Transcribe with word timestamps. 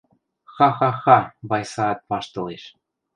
—Ха-ха-ха,— 0.53 1.17
Вайсаат 1.49 1.99
ваштылеш. 2.09 2.63